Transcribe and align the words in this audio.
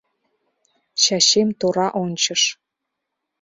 Чачим 1.01 1.49
тура 1.59 1.87
ончыш. 2.01 2.41